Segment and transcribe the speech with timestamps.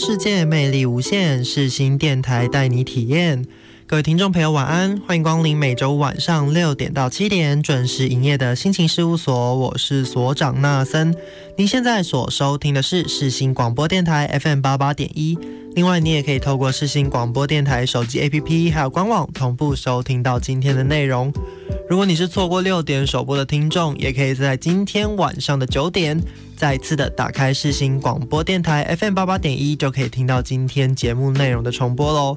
[0.00, 3.44] 世界魅力无限，世新电台带你体验。
[3.88, 11.16] 各位听众朋友，晚安，欢迎光临每周晚上六点到七点准时营业的心情事务所，我是所长纳森。
[11.56, 15.38] 您现在所收听的是世新广播电台 FM 八八点一，
[15.74, 21.32] 另外你也可以透过世新广播电台手机 APP 还有官网同步收听到今天的内容。
[21.88, 26.22] 如果你是错过六点首播的听众，也可以在今天晚上的九点
[26.54, 32.36] 再次的打开世新广播电台 FM 八八点一，就可以听到今天节目内容的重播喽。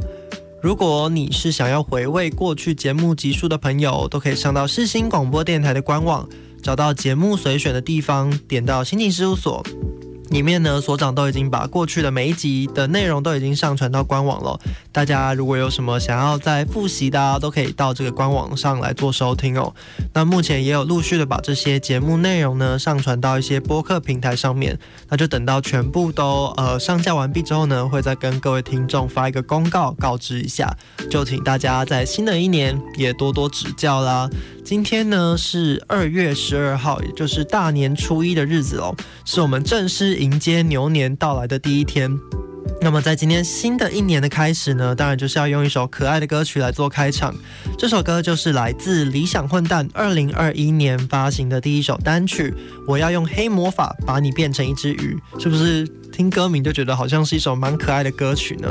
[0.61, 6.29] 如果你是想要回味过去节目集数的朋友，都可以上到世新广播电台的官网，
[6.61, 9.65] 找到节目随选的地方，点到心情事务所。
[10.31, 14.57] 里面呢，所长都已经把过去的每一集的内容都已经上传到官网了。
[14.91, 19.73] 大家如果有什么想要再复习的，都可以到这个官网上来做收听哦。
[20.13, 24.79] 那目前也有陆续的把这些节目内容呢上传到一些播客平台上面。
[25.09, 30.73] 那就等到全部都呃上架完毕之后呢，会再跟各位听众发一个公告告知一下。
[31.09, 34.29] 就请大家在新的一年也多多指教啦。
[34.63, 38.95] 今天呢是二月十二号，也就是大年初一的日子哦，
[39.25, 42.17] 是我们正式迎接牛年到来的第一天。
[42.83, 47.31] 那么在今天新的一年的开始呢，当然就是要用一首可爱的歌曲来做开场。
[47.77, 52.51] 这首歌就是来自理想混蛋二零二一年发行的第一首单曲。
[52.87, 58.67] 我要用黑魔法把你变成一只鱼，是不是听歌名就觉得好像是一首蛮可爱的歌曲呢？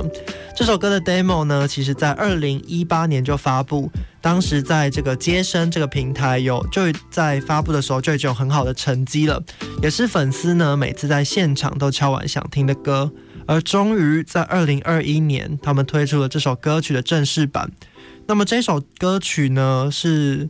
[0.57, 3.89] 这首歌的 demo 呢，其实在二零一八年就发布，
[4.21, 6.83] 当时在这个接生这个平台有就
[7.13, 9.41] 在发布的时候就已经有很好的成绩了，
[9.81, 13.09] 也是粉丝呢每次在现场都敲完想听的歌。
[13.51, 17.73] 而终于在二零二一年，他们推出了这首歌曲的正式版。
[18.29, 20.49] 那么这首歌曲呢，是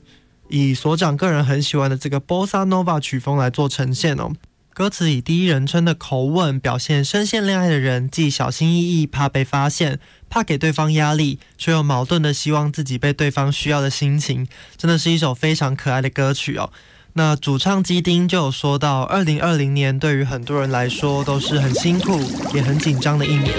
[0.50, 4.32] 以所长个人很喜欢的这个 Bossa Nova 曲风来做呈现哦。
[4.74, 14.46] 歌词以第一人称的口吻表现深陷恋爱的人，既小心翼翼，怕被发现，怕给对方压力，却又矛盾的希望自己被对方需要的心情，
[14.76, 16.70] 真的是一首非常可爱的歌曲哦。
[17.12, 22.20] 那主唱基丁就有说到，二零二零年对于很多人来说都是很辛苦
[22.54, 23.52] 也很紧张的一年，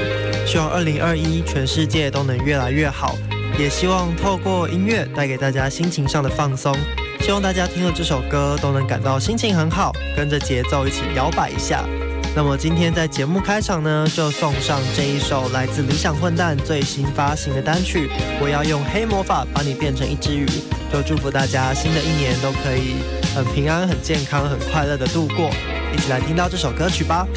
[0.47, 3.15] 希望二零二一全世界都能越来越好，
[3.59, 6.73] 也希望透过音乐带给大家心情上的放松，
[7.19, 11.83] 希望大家听了这首歌都能感到心情很好，跟着节奏一起摇摆一下。
[12.33, 18.09] 那么今天在节目开场呢，就送上这一首来自理想混蛋最新发行的单曲，
[18.41, 20.45] 我要用黑魔法把你变成一只鱼，
[20.91, 22.95] 就祝福大家新的一年都可以
[23.35, 25.51] 很平安、很健康、很快乐的度过。
[25.93, 27.27] 一起来听到这首歌曲吧。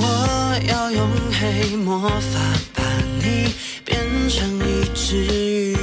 [0.00, 2.40] 我要用黑魔法
[2.74, 2.82] 把
[3.22, 5.76] 你变成一只鱼，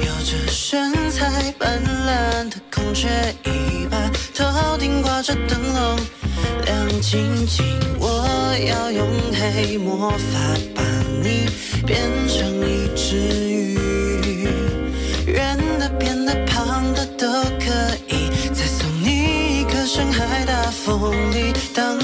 [0.00, 3.08] 有着神采斑斓的孔雀
[3.44, 5.98] 尾巴，头顶挂着灯笼。
[6.64, 7.64] 亮晶晶，
[7.98, 10.38] 我要用黑魔法
[10.74, 10.82] 把
[11.22, 11.46] 你
[11.86, 14.48] 变成一只鱼，
[15.26, 17.26] 圆的、扁的、胖的都
[17.58, 17.70] 可
[18.08, 21.98] 以，再送你一颗深海大风梨当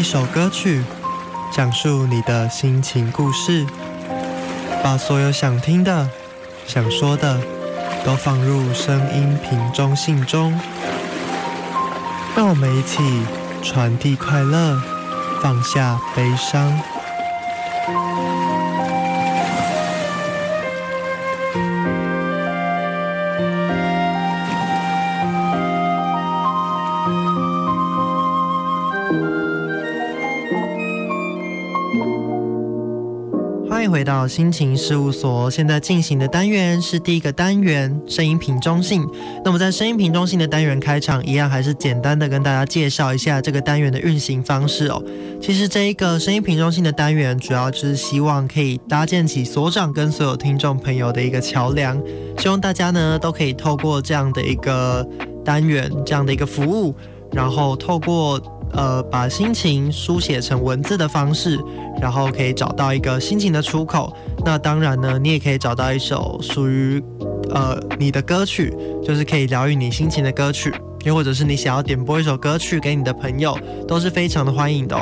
[0.00, 0.82] 一首歌曲，
[1.52, 3.66] 讲述你的心情故事，
[4.82, 6.08] 把所有想听的、
[6.66, 7.38] 想说的
[8.02, 10.58] 都放入声音瓶中信中。
[12.34, 13.02] 让我们一起
[13.62, 14.80] 传递快乐，
[15.42, 16.80] 放下悲伤。
[34.00, 35.50] 回到心情事务所。
[35.50, 39.06] 现在进行的单元是第一个单元——声音瓶中性。
[39.44, 45.04] 那么在声音瓶中性的单元开场，一样还是简单的跟大家介绍一下这个单元的运行方式哦。
[45.38, 52.02] 其实这一个声音瓶中性的单元，主要就是希望可以搭建起所长跟所有听众朋友的一个桥梁，
[52.38, 55.06] 希望大家呢都可以透过这样的一个
[55.44, 56.94] 单元，这样的一个服务，
[57.32, 58.40] 然后透过
[58.72, 61.58] 呃把心情书写成文字的方式，
[62.00, 64.14] 然后可以找到一个心情的出口。
[64.44, 67.02] 那当然呢，你也可以找到一首属于
[67.50, 68.74] 呃你的歌曲，
[69.04, 70.72] 就是可以疗愈你心情的歌曲。
[71.04, 73.56] 又或者是你想要点播一首歌曲给你的朋友，
[73.88, 74.94] 都是非常的欢迎的。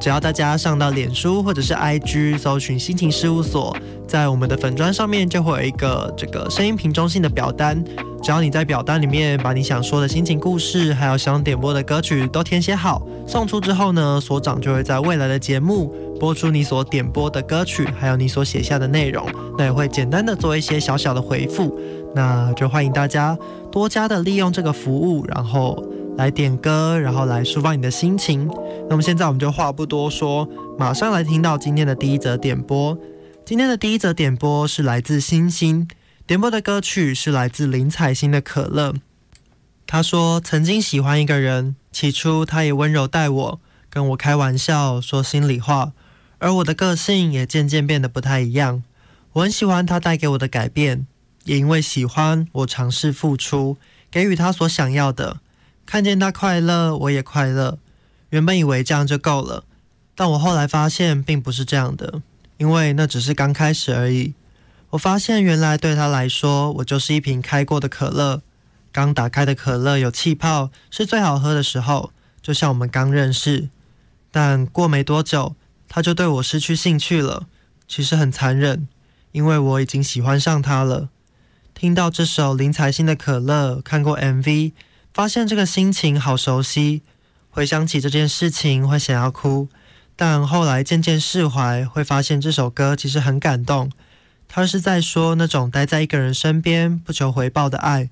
[0.00, 7.80] 只要大家上到脸书或者是 IG 搜寻心情事务所，在我们的粉砖上面就会有一个这个声音瓶中心的表单。
[8.24, 19.28] 只要你在表单里面把你想说的心情故事，还有想点播的歌曲都填写好，送出之后呢，所长就会在未来的节目播出你所点播的歌曲，还有你所写下的内容。
[19.58, 21.78] 那也会简单的做一些小小的回复。
[22.14, 23.36] 那就欢迎大家
[23.70, 25.76] 多加的利用这个服务，然后
[26.16, 28.48] 来点歌，然后来抒发你的心情。
[28.88, 32.96] 那么现在我们就话不多说，马上来听到今天的第一则点播。
[33.44, 35.86] 今天的第一则点播是来自星星，
[36.26, 38.92] 点播的歌曲是来自林采欣的《可乐》。
[39.86, 45.92] 他说曾经喜欢一个人，起初他也温柔待我，跟我开玩笑，说心里话，
[46.38, 48.82] 而我的个性也渐渐变得不太一样。
[49.34, 51.06] 我很喜欢他带给我的改变。
[51.44, 53.76] 也因为喜欢，我尝试付出，
[54.10, 55.40] 给予他所想要的。
[55.84, 57.78] 看见他快乐，我也快乐。
[58.30, 59.64] 原本以为这样就够了，
[60.14, 62.22] 但我后来发现并不是这样的，
[62.56, 64.32] 因为那只是刚开始而已。
[64.94, 68.42] 我发现原来对他来说，我就是一瓶开过的可乐。
[68.92, 73.70] 刚打开的可乐有气泡，是最好喝的时候，就像我们刚认识。
[74.30, 75.56] 但过没多久，
[75.88, 77.46] 他就对我失去兴趣了。
[77.88, 78.86] 其实很残忍，
[79.32, 81.08] 因为我已经喜欢上他了。
[81.74, 84.72] 听到这首林采欣的《可乐》，看过 MV，
[85.12, 87.02] 发现这个心情好熟悉。
[87.50, 89.68] 回想起这件事情，会想要哭，
[90.14, 93.90] 但后来渐渐释怀，会发现这首歌其实很感动。
[94.56, 98.10] 他是在说那种待在一个人身边不求回报的爱。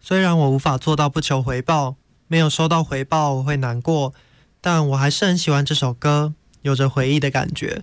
[0.00, 1.96] 虽然我无法做到不求回报，
[2.28, 4.14] 没有收到回报我会难过，
[4.60, 6.32] 但我还是很喜欢这首歌，
[6.62, 7.82] 有着回忆的感觉。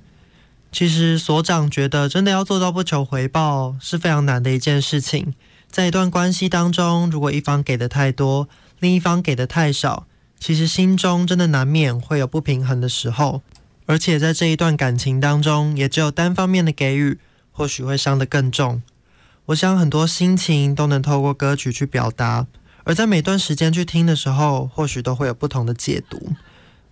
[0.72, 5.34] 其实所长觉得，真的要做到不求回报是非常难的一件事情。
[5.70, 8.48] 在一段关系当中，如果一方给的太多，
[8.80, 10.08] 另一方给的太少，
[10.40, 13.42] 其实心中真的难免会有不平衡的时候。
[13.86, 17.20] 而且在这一段感情当中，也只有单方面的给予，
[17.58, 18.84] 或许会伤得更重。
[19.48, 22.46] 我想很多心情都能透过歌曲去表达，
[22.84, 26.34] 而在每段时间去听的时候，或许都会有不同的解读。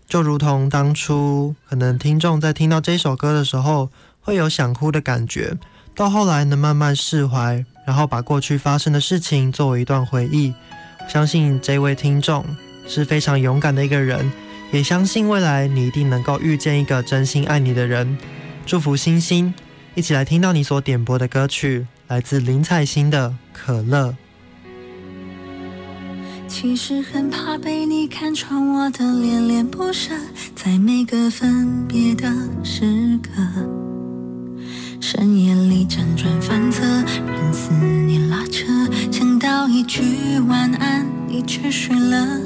[0.07, 5.55] 就如同当初，可能听众在听到这首歌的时候，会有想哭的感觉，
[5.93, 10.55] 到后来能慢慢释怀，然后把过去发生的事情作为一段回忆。
[11.07, 12.43] 相信这位听众
[12.87, 14.31] 是非常勇敢的一个人，
[14.71, 18.17] 也相信未来你一定能够遇见一个真心爱你的人。
[18.65, 19.53] 祝福星星，
[19.95, 21.87] 一起来听到你所点播的歌曲。
[22.07, 24.09] 来自林采欣的《可乐》。
[26.47, 30.13] 其实很怕被你看穿我的恋恋不舍，
[30.55, 32.31] 在每个分别的
[32.63, 33.31] 时刻，
[35.01, 36.83] 深夜里辗转反侧，
[37.25, 38.65] 任思念拉扯，
[39.11, 42.39] 想到一句晚安，你却睡了。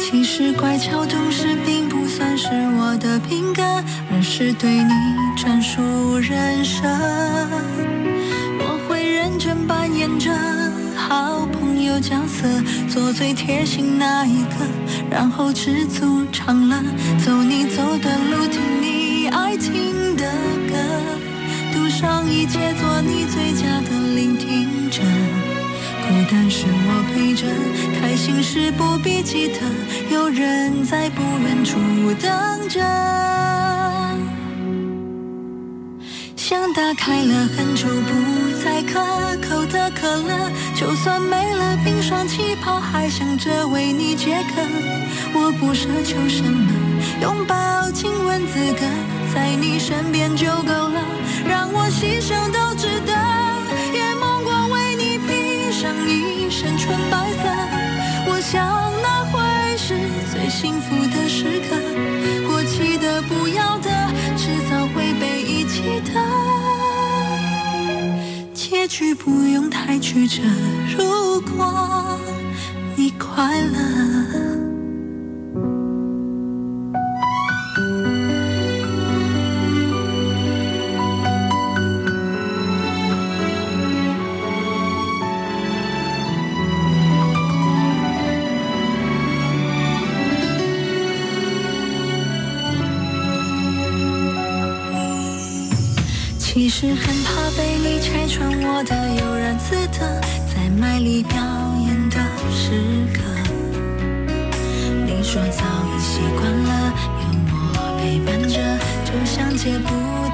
[0.00, 3.62] 其实乖巧懂事并不算是我的品格，
[4.22, 4.92] 是对你
[5.36, 5.82] 专属
[6.18, 6.82] 人设。
[9.38, 10.30] 真扮演着
[10.94, 12.46] 好朋友角色，
[12.88, 14.64] 做最贴心那一个，
[15.10, 16.80] 然后知足常乐，
[17.24, 20.30] 走你走的路，听你爱听的
[20.68, 20.76] 歌，
[21.72, 25.02] 赌上一切，做你最佳的聆听者。
[25.02, 27.44] 孤单时我陪着，
[28.00, 29.58] 开心时不必记得，
[30.08, 31.80] 有人在不远处
[32.22, 32.80] 等着。
[36.52, 39.00] 像打开了很久不再可
[39.40, 44.60] 口的可乐，就算没了冰霜气泡，还想着为你解渴。
[45.32, 46.70] 我不奢求什么，
[47.22, 48.80] 拥抱亲吻资格，
[49.32, 51.00] 在你身边就够了，
[51.48, 53.14] 让我牺牲都值得。
[53.94, 57.48] 也梦过为你披上一身纯白色，
[58.26, 59.96] 我想那会是
[60.30, 61.91] 最幸福的时刻。
[68.82, 70.42] 结局不用太曲折，
[70.98, 72.18] 如果
[72.96, 74.71] 你快乐。
[101.02, 101.36] 里表
[101.84, 102.16] 演的
[102.52, 102.70] 时
[103.12, 103.20] 刻。
[105.04, 108.56] 你说早已习惯了有我陪伴着，
[109.04, 109.88] 就像戒不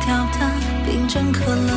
[0.05, 0.39] 掉的
[0.85, 1.73] 冰镇可乐。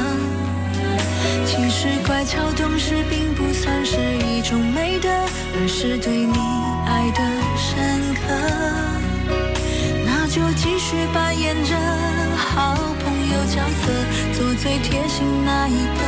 [1.45, 3.95] 其实乖巧懂事并不算是
[4.27, 6.37] 一种美德，而是对你
[6.85, 7.19] 爱的
[7.55, 8.21] 深刻。
[10.05, 11.75] 那就继续扮演着
[12.35, 12.75] 好。
[13.03, 13.83] 朋友角色，
[14.33, 16.01] 做最贴心那一个，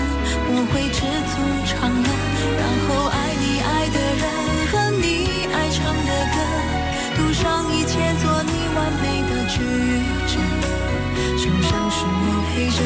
[0.45, 0.99] 我会知
[1.31, 1.33] 足
[1.65, 2.07] 常乐，
[6.05, 6.35] 的歌，
[7.15, 7.41] 赌上
[7.73, 9.55] 一切做你完美的矩
[10.27, 10.33] 阵。
[11.38, 12.79] 受伤时我陪着，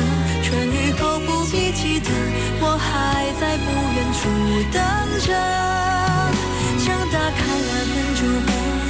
[0.43, 2.09] 痊愈后不必记得，
[2.59, 2.87] 我还
[3.39, 4.19] 在不远处
[4.73, 4.77] 等
[5.25, 5.27] 着。
[6.79, 8.49] 想打开了很久不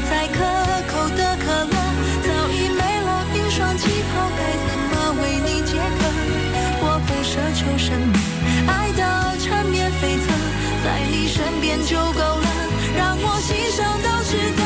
[0.10, 0.38] 再可
[0.88, 1.76] 口的可乐，
[2.24, 4.94] 早已没了冰霜气泡，该怎么？
[5.22, 6.00] 为你解渴，
[6.80, 8.14] 我不奢求什么，
[8.68, 9.02] 爱到
[9.44, 10.26] 缠绵悱恻，
[10.84, 12.48] 在你身边就够了，
[12.96, 14.62] 让我牺牲都值得。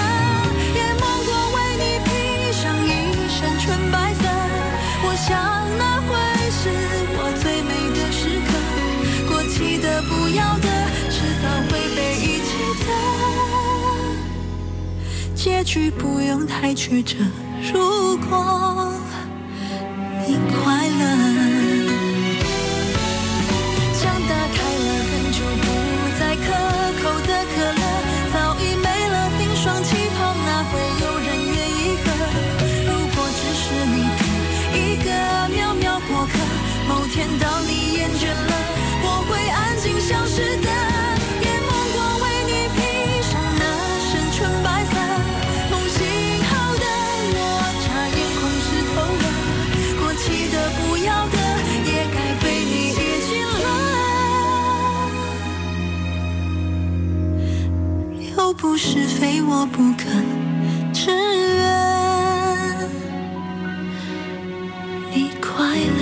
[0.73, 2.09] 也梦过为你披
[2.51, 2.89] 上一
[3.29, 4.23] 身纯白色，
[5.03, 5.29] 我想
[5.77, 6.09] 那会
[6.49, 6.61] 是
[7.13, 8.49] 我最美的时刻。
[9.29, 10.67] 过期的不要的，
[11.11, 12.49] 迟早会被遗弃
[12.85, 12.89] 的，
[15.35, 17.15] 结局不用太曲折。
[17.71, 18.90] 如果。
[59.81, 60.03] 不可，
[60.93, 62.77] 只愿
[65.11, 66.01] 你快乐。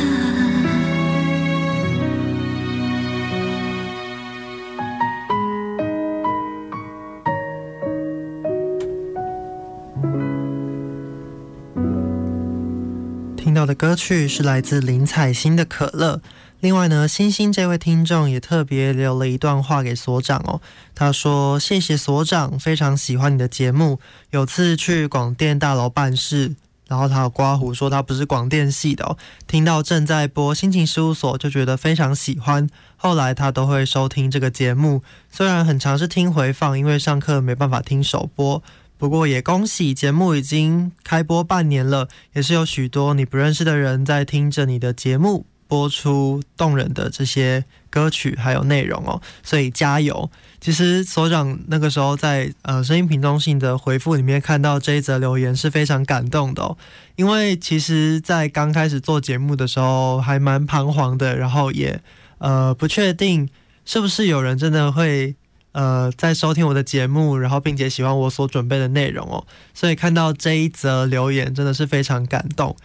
[13.37, 16.17] 听到的歌曲是来自林采欣的《可乐》。
[16.61, 20.59] 另外呢，星星这位听众也特别留了一段话给所长哦。
[20.93, 24.01] 他说：“谢谢所长，非常喜欢你的节目。
[24.31, 26.55] 有次去广电大楼办事，
[26.89, 29.17] 然后他刮胡说他不是广电系的哦。
[29.47, 32.69] 听到正在播心情事务所，就觉得非常喜欢。
[32.97, 35.01] 后来他都会收听这个节目，
[35.31, 38.61] 虽然很常是听回放，因为上课没办法听首播。
[38.97, 50.29] 不过也恭喜节目已经开播半年了，也是有许多你不认识的人在听着你的节目。”播出动人的这些歌曲还有内容哦，所以加油！
[50.59, 56.75] 其实所长那个时候在呃声音品中性的回复里面看到这一则留言是非常感动的，
[57.15, 62.01] 因为其实，在刚开始做节目的时候还蛮彷徨的，然后也
[62.39, 63.47] 呃不确定
[63.85, 65.35] 是不是有人真的会
[65.73, 69.45] 呃在收听我的节目，然后并且喜欢我所准备的内容哦，
[69.75, 72.75] 所以看到这一则留言真的是非常感动。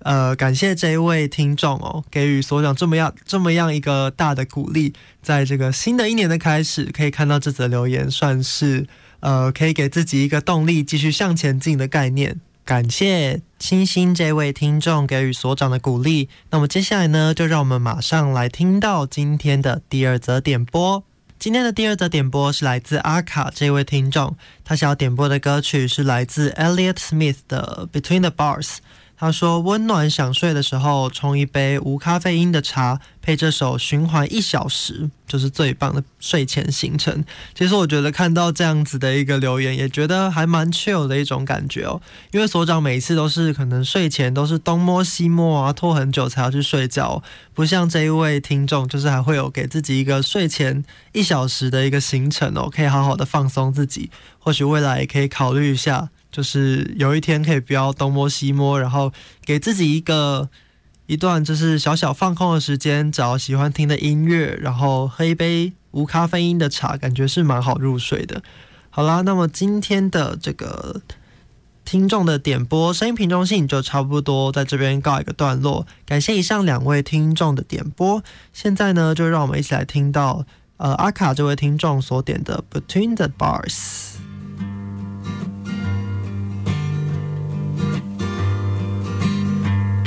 [0.00, 8.86] 呃，感谢这一位听众哦，给予所长这么样这么样一个大的鼓励，在这个新的一年的开始，可以看到这则留言，算是
[9.20, 12.40] 呃，可以给自己一个动力，继续向前进的概念。
[12.64, 16.28] 感谢星星这位听众给予所长的鼓励。
[16.50, 21.02] 那么接下来呢，就让我们马上来听到今天的第二则点播。
[21.38, 28.66] 今天的第二则点播是来自阿卡这位听众，他想要点播的歌曲是来自 Elliot Smith 的《Between the Bars》。
[29.18, 37.24] 他说：“温暖想睡的时候，冲一杯无咖啡因的茶，配这首循环一小时，就是最棒的睡前行程。”
[37.56, 42.00] 其实我觉得看到这样子的一个留言，也觉得还蛮 chill 的一种感觉哦。
[42.32, 47.22] 因为所长每次都是可能睡前都是东摸西摸啊，拖很久才要去睡觉，
[47.54, 54.10] 不像这一位听众，就是还会有给自己一个睡前一小时的一个行程哦，可以好好的放松自己。
[54.38, 56.10] 或许未来也可以考虑一下。
[56.36, 59.10] 就是有一天可以不要东摸西摸，然后
[59.42, 60.50] 给自己一个
[61.06, 68.42] 一段就是小小放空的时间，找喜欢听的音乐，然后喝一杯无咖啡因的茶，感觉是蛮好入睡的。
[68.90, 71.00] 好啦，那么今天的这个
[71.86, 75.86] 听众的点播声音品中性就差不多在这边告一个段落。
[76.04, 78.22] 感谢以上两位听众的点播，
[78.52, 80.44] 现在呢就让我们一起来听到
[80.76, 84.15] 呃阿卡这位听众所点的 Between the Bars。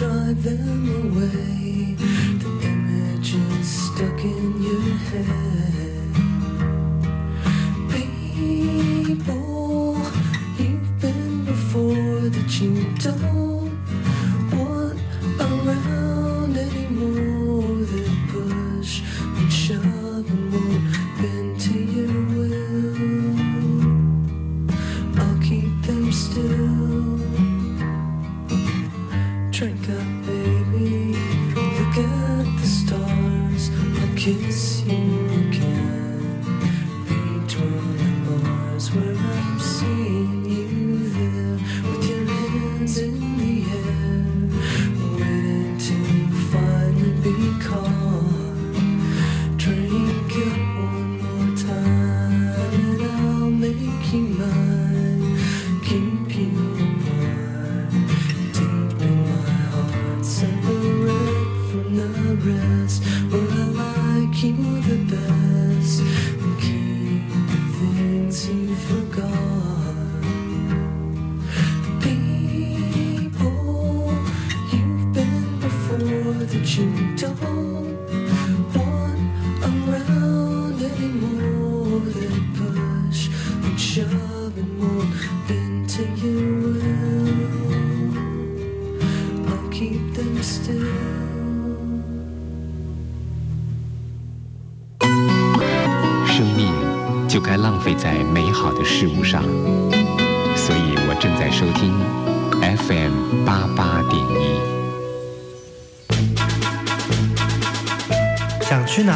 [0.00, 1.59] drive them away.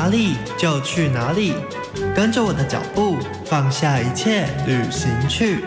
[0.04, 1.54] 哪里就去哪里，
[2.14, 5.64] 跟着我的脚步，放下一切，旅行去。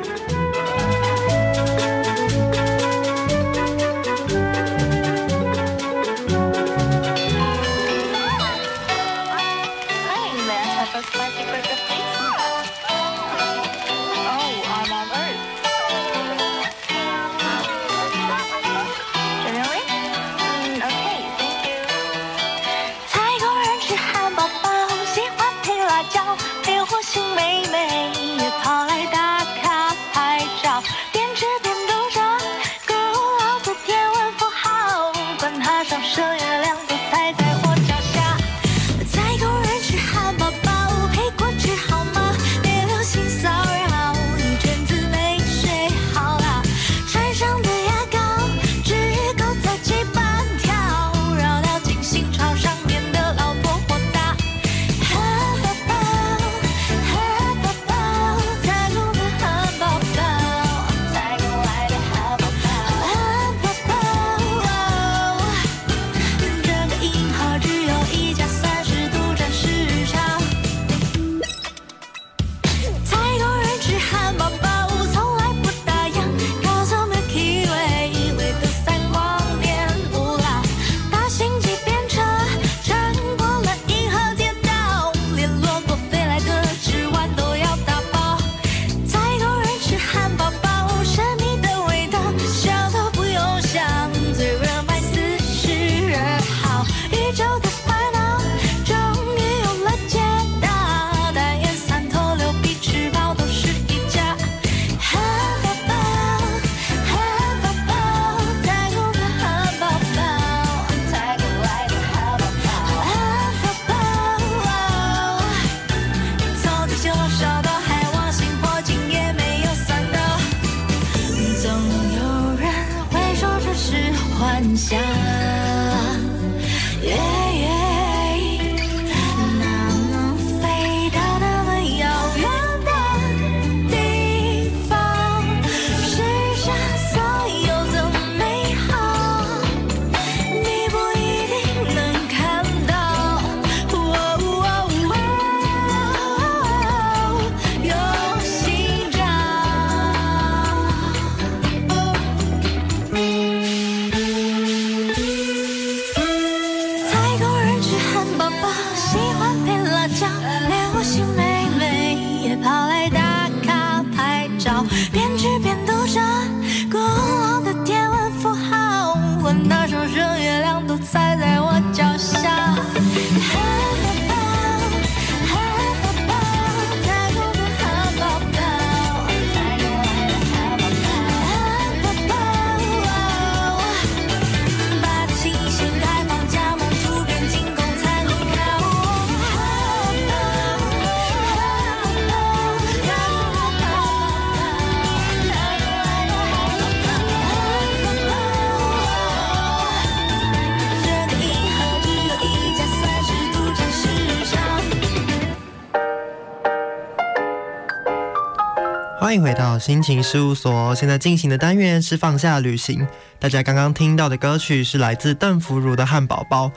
[209.87, 213.07] 心情事务所，现在进行的单元是放下旅行。
[213.39, 216.67] 大家刚刚听到的歌曲是来自邓福如的《汉堡包》。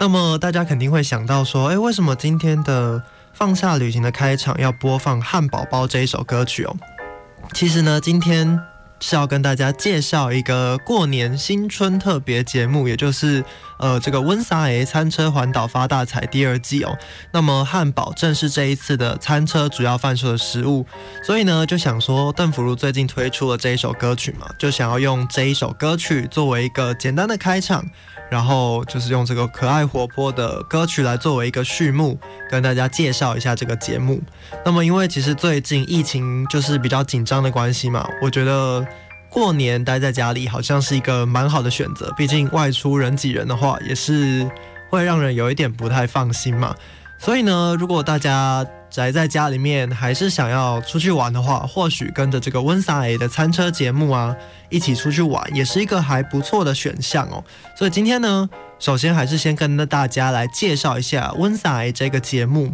[0.00, 3.02] 那么大家肯定会想到说，诶，为什么今天的
[3.34, 6.74] 放下旅行的开场要播放《汉堡包》这一首歌曲哦？
[7.52, 8.58] 其实呢，今天
[9.00, 13.44] 是要跟大家介绍一个过年新春特别节目，也就是
[13.78, 16.96] 呃这个温莎 A 餐车环岛发大财第二季哦。
[17.32, 20.86] 那么汉堡正是这一次的餐车主要贩售的食物，
[21.22, 27.84] 所以呢就想说邓福如最近推出了这一首歌曲嘛，就想要用这一首歌曲作为一个简单的开场。
[28.30, 32.18] 然后就是用这个可爱活泼的歌曲来作为一个序幕，
[32.50, 34.20] 跟大家介绍一下这个节目。
[34.64, 38.86] 那么因为其实最近疫情就是比较紧张的关系嘛，我觉得
[39.30, 44.50] 过年待在家里好像是一个蛮好的选择，毕竟外出人挤人的话，也是
[44.90, 46.74] 会让人有一点不太放心嘛。
[47.18, 54.34] 所以呢，如果大家宅在家里面，还是想要出去玩的话，或许跟着这个温莎 A 的餐车节目啊，
[54.70, 57.44] 一起出去玩，也是一个还不错的选项哦。
[57.76, 62.72] 所以今天呢，首先还是先跟大家来介绍一下温莎 A 这个节目。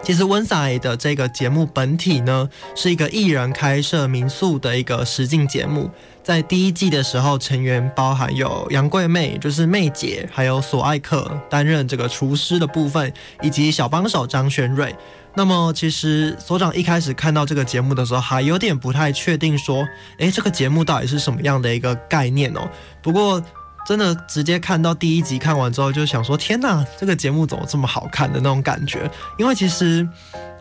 [0.00, 5.90] 其实温莎 A 的这个节目本体呢，是一个艺人开设民宿的一个实境节目。
[6.22, 14.94] 在第一季的时候，成员包含有杨贵妹，就是妹姐，还有索爱克担任这个厨师的部分，以及小帮手张轩瑞。
[15.38, 19.86] 那么，其实所长一开始看到这个节目的时候，还有点不太确定，说，
[20.18, 22.68] 诶，这个节目到底是什么样的一个概念哦？
[23.00, 23.40] 不过，
[23.86, 29.08] 真的直接看到第一集看完之后，就想说，天哪，这个节目怎么这么好看的那种感觉？
[29.38, 30.04] 因为其实，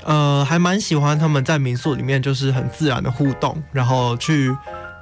[0.03, 4.55] 呃，还蛮喜欢他们在民宿里面就是很自然的互动，然后去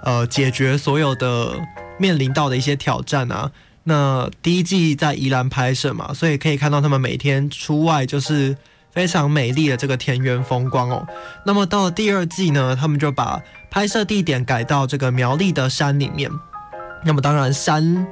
[0.05, 1.59] 呃解决所有的
[1.99, 3.51] 面临到的一些挑战啊。
[3.83, 8.55] 那第一季在宜兰拍摄嘛，所以可以看到他们每天出外就是
[8.95, 11.05] 非常美丽的这个田园风光哦。
[11.45, 16.31] 那么到了第二季呢，他们就把拍摄地点改到这个苗栗的山里面。
[17.03, 18.07] 那么当然山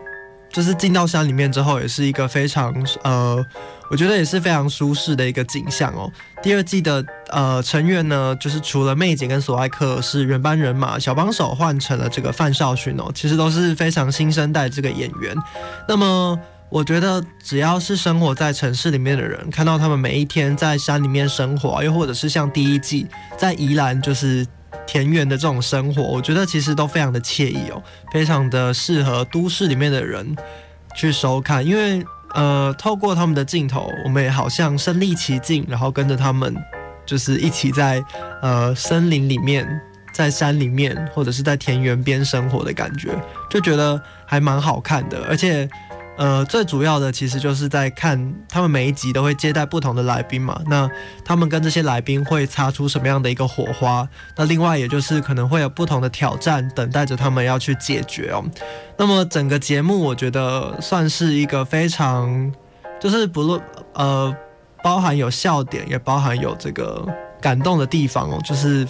[0.51, 2.71] 就是进到山里面之后，也是一个非常
[3.03, 3.43] 呃，
[3.89, 6.11] 我觉得也是非常舒适的一个景象哦。
[6.43, 15.35] 第二季的呃成员呢，就是除了妹姐跟索爱克是原班人马，小帮手换成了这个范少勋哦，其实都是非常新生代这个演员。
[15.87, 16.39] 那么
[16.73, 23.05] 我觉得只要是生活在城市里面的人，看到他们每一天在山里面生活，又或者是像第一季
[23.37, 24.45] 在宜兰就是。
[24.85, 27.81] 田园的这种生活，我觉得其实都非常的惬意哦，
[28.11, 30.35] 非常的适合都市里面的人
[30.93, 36.53] 去收看，因为呃，透过他们的镜头，我们也好像身临其境，然后跟着他们，
[37.05, 38.03] 就是一起在
[38.41, 39.65] 呃森林里面，
[40.13, 43.09] 在山里面，或者是在田园边生活的感觉，
[43.49, 45.69] 就觉得还蛮好看的，而且。
[46.15, 50.89] 呃，最主要的其实就是在看他们每一集都会接待不同的来宾嘛，那
[51.25, 54.07] 他们跟这些来宾会擦出什么样的一个火花？
[54.37, 58.43] 那另外也就是可能会有不同的挑战等待着他们要去解决哦。
[58.97, 62.53] 那么整个节目我觉得算是一个非常，
[62.99, 63.61] 就是不论
[63.93, 64.35] 呃
[64.83, 67.05] 包含有笑点，也包含有这个
[67.41, 68.87] 感动的地方哦，就是。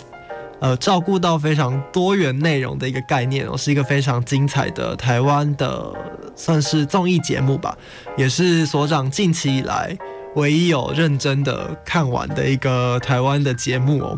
[0.64, 5.94] 呃，照顾到非常多元内容的一个概念哦，是一个非常精彩的台湾的
[6.38, 7.78] 算是综艺节目吧，
[8.16, 9.94] 也是所长近期以来
[10.36, 14.18] 唯一有认真的看完的一个台湾的节目哦。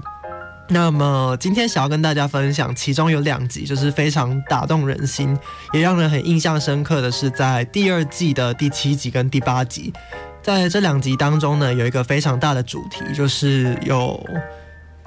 [0.70, 5.36] 那么今天想要跟大家分享，其中有两集就是非常打动人心，
[5.74, 9.92] 也让人很印象深刻的是在第二季的第七集跟第八集。
[10.44, 14.24] 在这两集当中呢，有一个非常大的主题，就是有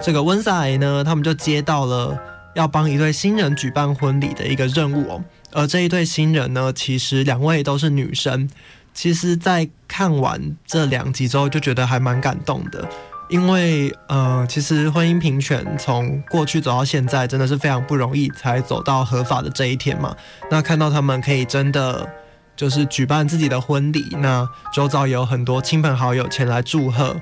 [0.00, 2.16] 这个温萨雷呢，他们就接到了
[2.54, 5.24] 要帮一对新人举办婚礼的一个任务哦。
[5.52, 8.48] 而这一对新人呢，其实两位都是女生。
[8.94, 12.84] 其实，在看完这两集之后，就觉得还蛮感动的。
[13.28, 20.16] 因为呃，其实婚姻平权从过去走到现在，真的是非常不容易才走到合法的这一天嘛。
[20.50, 22.08] 那看到他们可以真的
[22.56, 27.14] 就是举办自己的婚礼，那周遭有很多亲朋好友前来祝贺，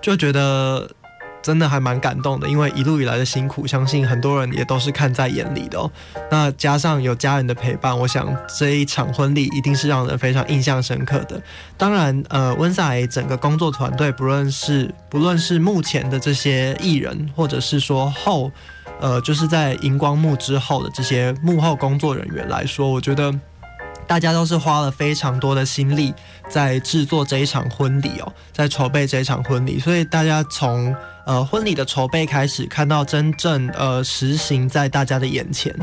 [0.00, 0.88] 就觉得
[1.42, 2.48] 真的还蛮感动的。
[2.48, 5.90] 因为一路以来的辛苦，相信很多人也都是看在眼里的哦。
[6.30, 11.40] 那加上有家人的陪伴，我想这一场婚礼一定是让人非常印象深刻的。
[11.76, 18.50] 当然，呃，温萨雷整个工作团队，不论是不论是目前的这些艺人，或者是说后，
[19.00, 23.34] 呃，就是在荧光幕之后的这些幕后工作人员来说，我觉得
[24.06, 26.12] 大家都是花了非常多的心力
[26.48, 30.94] 在制作这一场婚礼哦，在筹备这一场婚礼，所以大家从
[31.26, 35.74] 呃婚礼的筹备开始，看到真正呃实行在大家的眼前。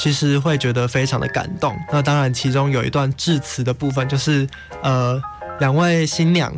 [0.00, 1.76] 其实会觉得非常的感动。
[1.92, 4.46] 那当然，其中有一段致辞的部分，就是
[4.80, 5.20] 呃，
[5.58, 6.54] 两位新娘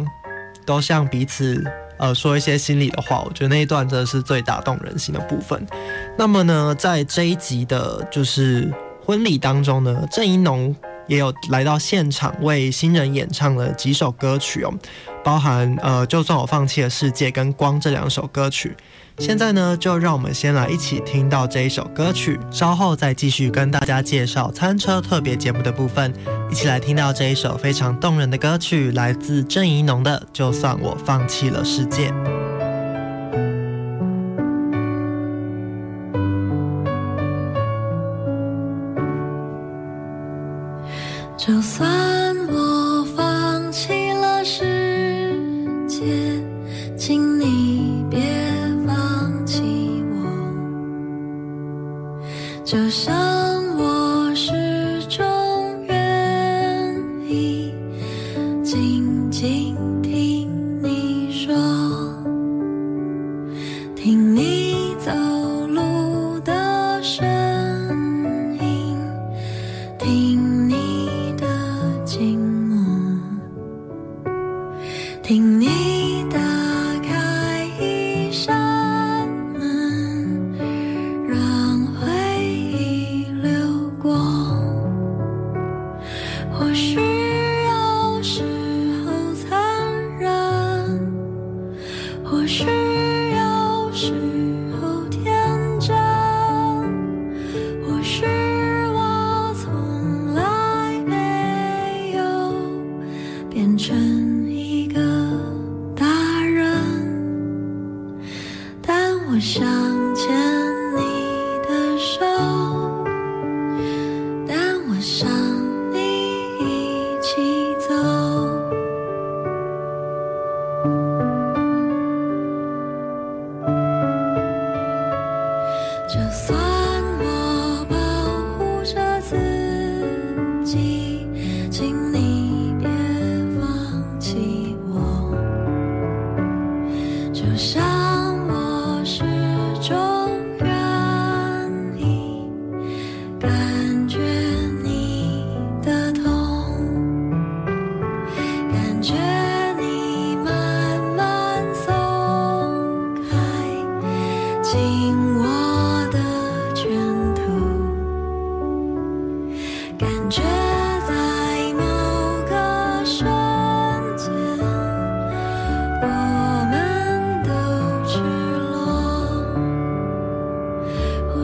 [0.66, 1.64] 都向彼此
[1.98, 3.22] 呃说一些心里的话。
[3.22, 5.66] 我觉得那一段真的是最打动人心的部分。
[6.18, 8.70] 那么呢，在这一集的就是
[9.02, 10.76] 婚礼当中呢，郑怡农
[11.10, 14.72] 也有来到现场为新人演唱了几首歌曲哦，
[15.24, 18.76] 包含呃，就算我放弃了世界跟光这两首歌曲。
[19.18, 26.14] 现在呢，就让我们先来一起听到这一首歌曲，稍后再继续跟大家介绍餐车特别节目的部分。
[26.48, 32.10] 一起来听到这一首非常动人的歌曲，来自郑怡农的《就算我放弃了世界》。
[41.46, 45.32] 就算我放弃了世
[45.88, 46.04] 界，
[46.98, 48.20] 请你别
[48.86, 50.20] 放弃我。
[52.62, 53.16] 就像
[53.78, 54.52] 我始
[55.08, 55.26] 终
[55.88, 56.94] 愿
[57.26, 57.72] 意
[58.62, 59.74] 静静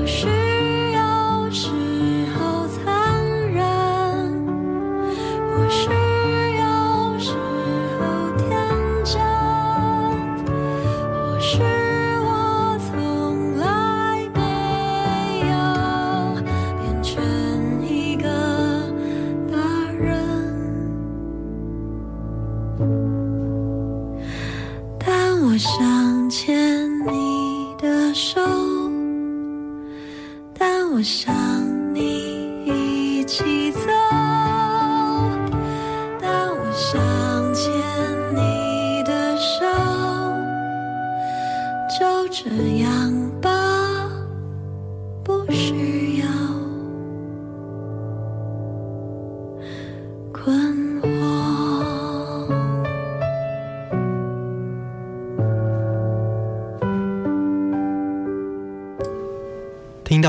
[0.06, 0.35] 或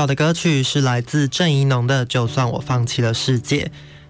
[0.08, 3.64] 的歌曲是来自郑怡农的《就算我放弃了世界》。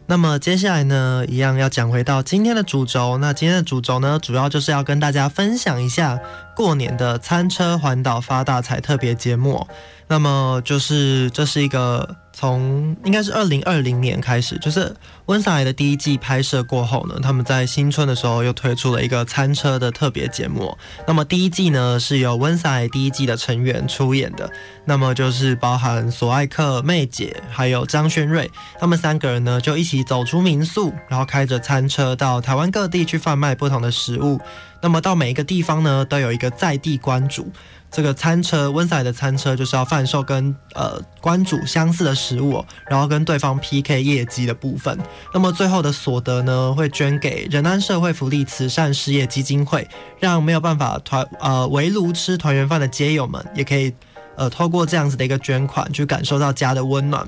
[0.07, 3.19] 那么接下来呢，一样要讲回到今天的主轴。
[3.19, 6.19] 那今天的主轴呢，主要就是要跟大家分享一下
[6.57, 9.67] 过年的餐车环岛发大财特别节目。
[10.09, 14.95] 那么就是这是一个从应该是二零二零年开始，就是
[15.27, 20.77] 温莎来的第一季拍摄过后呢，他们在新春的时候又推出了一个餐车的特别节目。
[21.07, 24.51] 那么第一季呢是由温莎来第一季的成员出演的，
[24.87, 34.41] 那么就是包含索爱克、妹姐还有张轩瑞，他们三个人呢就一起走出民宿，然后开着餐车到台湾各地去贩卖不同的食物。
[34.81, 37.51] 那么到每一个地方呢，都有一个在地关主。
[37.91, 44.99] 这个餐车温赛的餐车就是要贩售跟呃关主相似的食物、然后跟对方 PK 业绩的部分。
[45.33, 49.89] 那么最后的所得呢，会捐给仁安社会福利慈善事业基金会，
[50.21, 53.95] 让没有办法团呃围炉吃团圆饭的街友们，也可以
[54.37, 57.27] 呃透过这样子的一个捐款，去感受到家的温暖。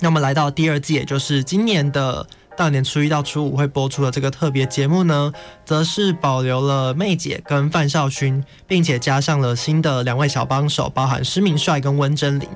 [0.00, 2.26] 那么来到第二季，也就是今年的。
[2.58, 5.32] 大年初一到初五会播出的这个特别节目呢，
[5.64, 12.48] 则是保留了媚姐跟范少勋，并且加上了新的两位小帮手，包含施明帅跟温真菱。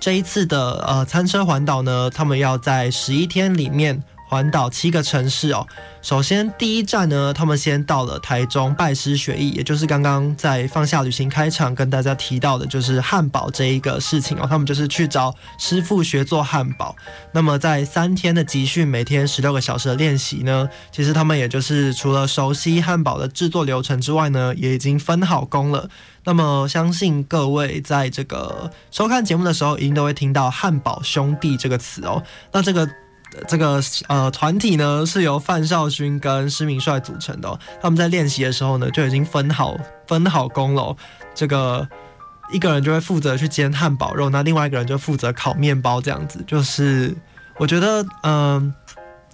[0.00, 4.02] 这一次的呃餐车环岛呢，他们要在十一天里面。
[4.30, 5.66] 环岛七个城市哦。
[6.00, 14.46] 首先第一站呢，他们先到了台中拜师学艺，也就是刚刚在放下旅行开场跟大家提到的，就是汉堡这一个事情哦。
[14.48, 16.94] 他们就是去找师傅学做汉堡。
[17.32, 25.90] 那么在三天的集训，每天十六个小时的练习呢，其实他们也就是除了熟悉汉堡的制作流程之外呢，也已经分好工了。
[26.22, 32.22] 那么相信各位在这个收看节目的时候，一定都会听到“汉堡兄弟”这个词哦。
[32.52, 32.88] 那这个。
[33.46, 39.76] 这个呃团体呢是由范少勋跟施明帅组成的、他们在练习的时候呢就已经分好
[40.06, 40.96] 分好工了。
[41.34, 41.88] 这个
[42.52, 46.42] 一个人就会负责去煎汉堡肉，那另外一个人就负责烤面包，这样子。
[46.46, 47.16] 就是
[47.56, 48.74] 我觉得，嗯、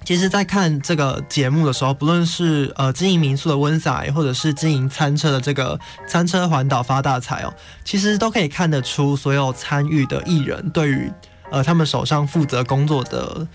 [0.05, 11.11] 其实，在看这个节目的时候，不论是呃经营民宿的温仔，或者是经营餐车的这个餐车环岛发大财哦，其实都可以看得出所有参与的艺人对于
[11.51, 13.47] 呃他们手上负责工作的。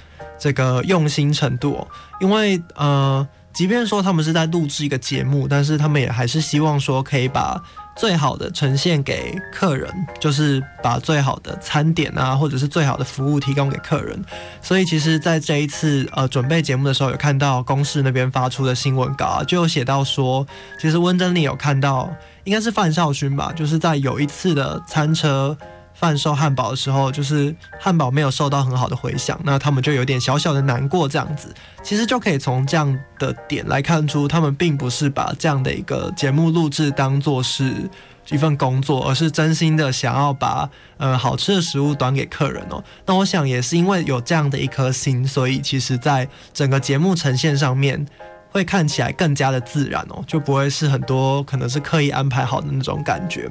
[0.42, 1.88] 这个用心程度、
[2.20, 7.62] 因为呃，即便说他们是在录制一个节目，但是他们也还是希望说可以把
[7.96, 9.88] 最好的呈现给客人，
[10.20, 14.20] 就是把最好的餐点啊，或者是最好的服务提供给客人。
[14.64, 20.48] 所以其实，在这一次呃准备节目的时候，有看到公司那边发出的新闻稿啊，就有写到说，
[20.80, 22.10] 其实温真菱有看到，
[22.46, 25.56] 应该是范少勋吧，就是在有一次的餐车。
[26.02, 37.72] 贩售汉堡的时候，就是汉堡没有受到很好的回响，那他们就有点小小的难过，这样子，其实就可以从这样的点来看出，他们并不是把这样的一个节目录制当做是
[38.32, 42.84] 一份工作，而是真心的想要把呃好吃的食物端给客人哦。
[43.06, 48.04] 那我想也是因为有这样的一颗心，所以其实在整个节目呈现上面
[48.50, 53.48] 会看起来更加的自然哦，就不会是很多可能是刻意安排好的那种感觉。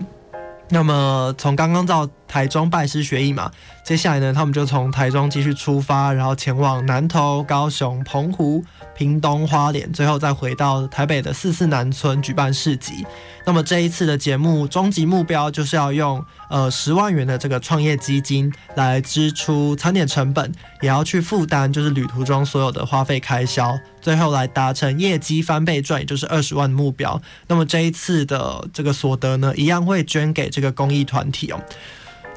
[0.72, 3.50] 那么从刚刚到台中拜师学艺嘛，
[3.82, 8.64] 接下来呢，他们就从台中继续出发，然后前往南投、高雄、澎湖、
[8.94, 13.04] 屏东、花莲，最后再回到台北的四四南村举办市集。
[13.44, 20.52] 那么这一次的节目终极目标就是要用呃十万元的这个创业基金来支出餐点成本，
[20.82, 27.20] 也要去负担就是旅途中所有的花费开销，最后来达成业绩翻倍赚，也就是二十万的目标。
[27.48, 31.60] 那么这一次的这个所得呢，一样会捐给这个公益团体哦。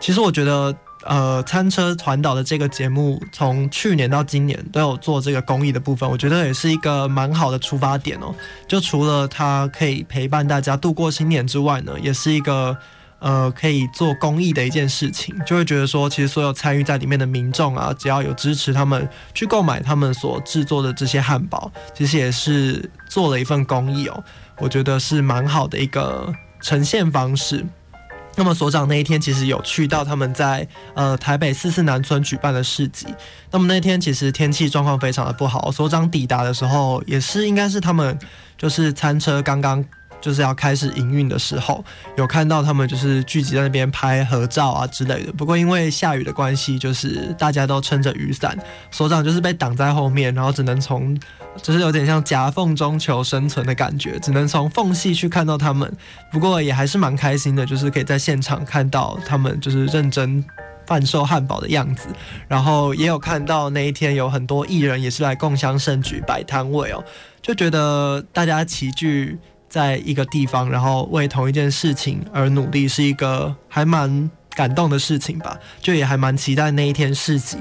[0.04, 0.76] 其实我觉得，
[1.06, 8.36] 呃，餐车环岛的这个节目，从去年到今年都有做这个公益的部分，我觉得也是一个蛮好的出发点哦。
[8.68, 12.76] 就除了它可以陪伴大家度过新年之外呢，也是一个
[13.20, 15.34] 呃可以做公益的一件事情。
[15.46, 24.22] 就会觉得说，其实所有参与在里面的民众啊，只要有支持他们去购买他们所制作的这些汉堡，其实也是做了一份公益哦。
[24.58, 26.30] 我觉得是蛮好的一个
[26.62, 27.66] 呈现方式。
[28.36, 33.08] 那么所长那一天其实有去到他们在呃台北四四南村举办的市集。
[33.52, 38.18] 那么那天其实天气状况非常的不好，所长抵达的时候也是应该是他们
[38.58, 39.84] 就是餐车刚刚
[40.20, 41.84] 就是要开始营运的时候，
[42.16, 45.34] 有看到他们就是聚集在那边拍合照啊之类的。
[45.34, 48.58] 不过因为下雨的关系，就是大家都撑着雨伞，
[48.90, 51.20] 所长就是被挡在后面，然后只能从
[51.62, 55.92] 就是有点像夹缝中求生存的感觉，只能从缝隙去看到他们。
[56.32, 60.44] 不过也还是蛮开心的，就是可以在现场看到他们就是认真
[60.86, 62.08] 贩售汉堡的样子，
[62.48, 67.04] 然后也有看到那一天有很多艺人也是来共襄盛举摆摊位哦，
[67.42, 69.38] 就觉得大家齐聚
[69.70, 77.58] 在一个地方，然后为同一件事情而努力，是一个还蛮感动的事情吧，就也还蛮期待那一天市集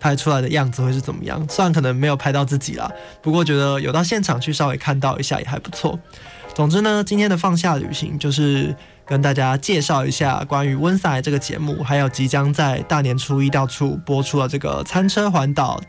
[0.00, 1.44] 拍出来的样子会是怎么样。
[1.48, 2.90] 虽然可能没有拍到自己啦，
[3.22, 5.98] 不过觉得有到现场去稍微看到一下也还不错。
[6.54, 8.74] 总之呢，今天的放下旅行就是
[9.06, 15.80] 跟大家介绍一下关于温莎这个节目，还有即将在大年初一到初播出的这个餐车环岛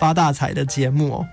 [0.00, 1.26] 发大财的节目哦。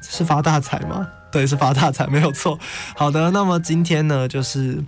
[0.00, 1.08] 是发大财吗？
[1.32, 2.58] 对，是发大财，没有错。
[2.96, 4.78] 好的，那么今天呢，就是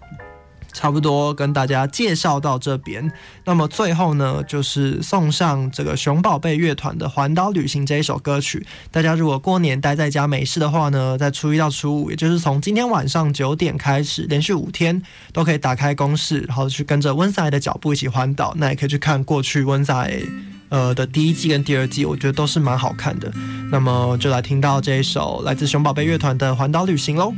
[0.72, 3.10] 差不多跟大家介绍到这边。
[3.44, 8.66] 那么最后呢，就是送上这个熊宝贝乐团的《环岛旅行》这一首歌曲。
[8.90, 15.02] 大家如果过年待在家没事的话呢，在初一到初五，也就是从今天晚上九点开始，连续五天
[15.32, 18.54] 都可以打开公式，然后去跟着温赛的脚步一起环岛。
[18.56, 20.20] 那也可以去看过去温赛
[20.68, 23.32] 呃的第一季跟第二季，我觉得都是蛮好看的。
[23.70, 27.32] 那么就来听到这一首来自熊宝贝乐团的《环岛旅行》喽。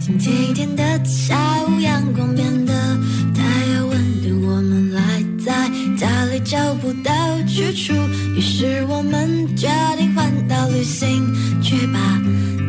[0.00, 1.36] 星期天的下
[1.68, 2.72] 午，阳光变得
[3.34, 3.42] 太
[3.72, 7.12] 阳温度，我们赖在家里找不到
[7.46, 7.92] 去处，
[8.36, 11.32] 于是我们决定换到旅行
[11.62, 12.20] 去吧，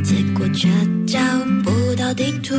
[0.03, 0.69] 结果却
[1.07, 1.19] 找
[1.63, 2.55] 不到地图。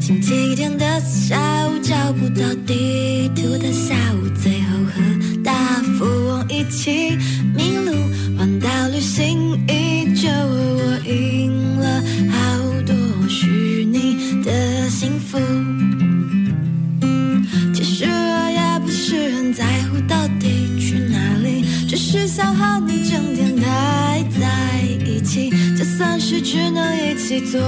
[0.00, 5.52] 星期天的下午，找不到地图的下午，最后和大
[5.98, 7.16] 富翁一起
[7.54, 7.92] 迷路，
[8.38, 12.65] 环岛旅行依旧，我赢了好
[13.36, 15.38] 多虚拟的幸福。
[17.74, 27.60] 其实我也不是很在乎到底去哪里，只是想和你整天待在一起，就算是只能一起做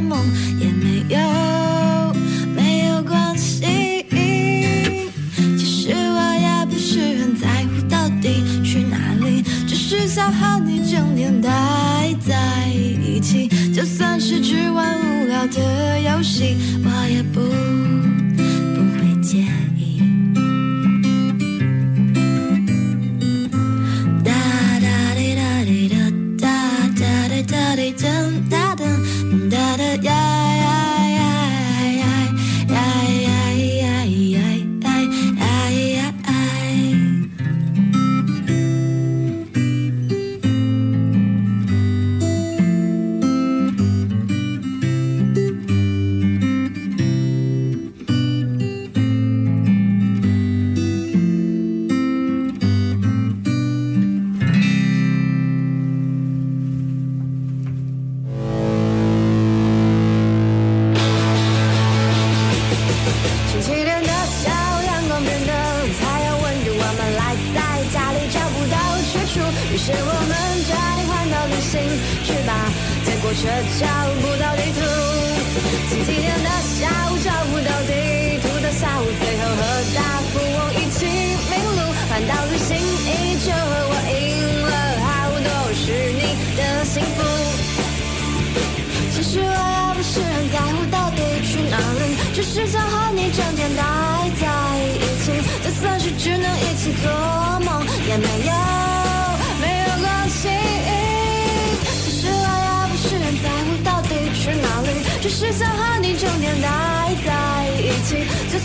[0.00, 0.18] 梦，
[0.58, 2.14] 也没有
[2.56, 4.06] 没有关系。
[5.58, 11.50] 其实我也不是很在乎到底去哪里，只是想和你整天待
[12.26, 13.48] 在一起，
[13.82, 17.40] 就算是只玩无聊的游戏，我也不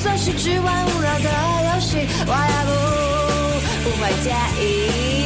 [0.01, 1.29] 算是只玩无聊的
[1.73, 2.71] 游戏，我也不
[3.83, 4.29] 不会介
[4.61, 5.16] 意。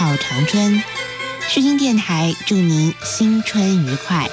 [0.00, 0.82] 到长春。
[1.42, 4.30] 世新电台祝您新春愉快。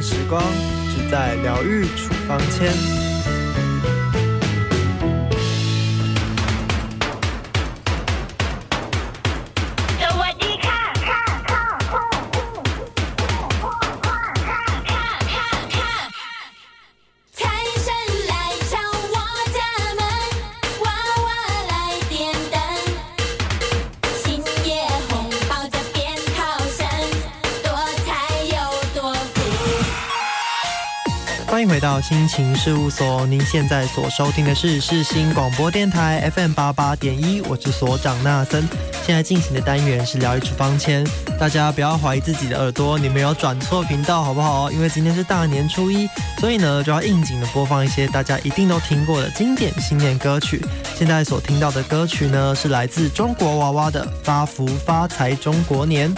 [0.00, 0.42] 时光，
[0.94, 3.05] 只在疗愈处方签。
[31.68, 38.66] 回到心情事务所，您现在所收听的是世新广播电台 FM 八八点一，我是所长纳森。
[39.04, 41.06] 现在进行的单元是疗愈处方签，
[41.38, 44.70] 大家不要怀疑自己的耳朵，你没有转错频道，好不好？
[44.70, 46.08] 因为今天是大年初一，
[46.38, 50.64] 所以呢就要应景的播放一些大家一定都听过的经典新年歌曲。
[50.94, 56.14] 现在所听到的歌曲呢是来自中国娃娃的《发福发财中国年》。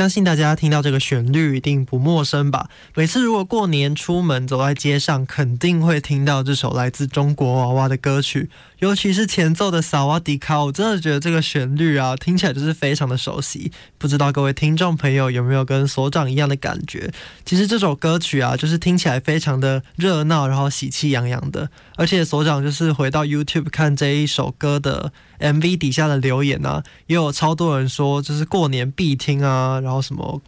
[0.00, 2.70] 相信大家听到这个旋律一定不陌生吧？
[2.94, 8.48] 每次如果过年出门走在街上，肯定会听到这首来自中国娃娃的歌曲，
[8.78, 13.70] 尤其是前奏的萨瓦迪卡，我真的觉得这个旋律啊，听起来就是非常的熟悉。
[13.98, 17.12] 不知道各位听众朋友有没有跟所长一样的感觉？
[17.44, 21.68] 其实这首歌曲啊，就是听起来非常的热闹，然后喜气洋洋的。
[21.96, 30.40] 而且所长就是回到 YouTube 看这一首歌的 MV 底下的留言啊，也有超多人说，就是过年必听啊，然后什么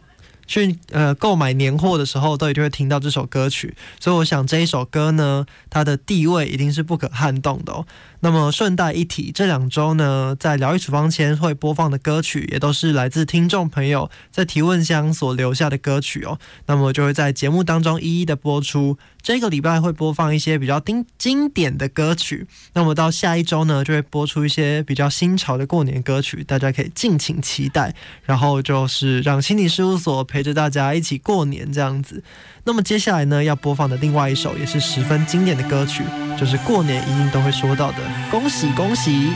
[0.45, 3.75] 去呃购买年货的时候，都一定会听到这首歌曲。
[3.99, 7.85] 所以我想这一首歌呢，它的地位一定是不可撼动的哦。
[8.23, 16.39] 那么顺带一提，这两周呢，在疗愈处方前会播放的歌曲，也都是来自听众朋友在提问箱所留下的歌曲哦。
[16.67, 18.97] 那么就会在节目当中一一的播出。
[19.21, 27.93] 这个礼拜会播放一些比较经经典的歌曲，那么到下一周呢，就会播出一些比较新潮的过年歌曲，大家可以敬请期待。
[28.23, 32.23] 然后就是让心理事务所陪着大家一起过年这样子。
[32.65, 36.01] 那么接下来呢，要播放的另外一首也是十分经典的歌曲，
[36.39, 37.97] 就是过年一定都会说到的
[38.31, 39.33] “恭喜恭喜。